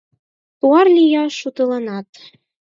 Тулар 0.59 0.87
лияш 0.95 1.31
шутыланат 1.39 2.07